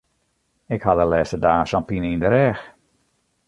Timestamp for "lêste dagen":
1.11-1.67